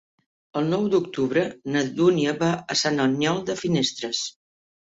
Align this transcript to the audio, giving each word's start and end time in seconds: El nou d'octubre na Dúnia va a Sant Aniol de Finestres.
El 0.61 0.71
nou 0.71 0.87
d'octubre 0.93 1.43
na 1.75 1.85
Dúnia 2.01 2.35
va 2.41 2.51
a 2.55 2.79
Sant 2.81 2.99
Aniol 3.07 3.41
de 3.53 3.61
Finestres. 3.63 4.27